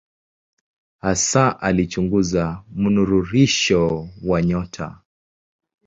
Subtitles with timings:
[1.01, 5.01] Hasa alichunguza mnururisho wa nyota.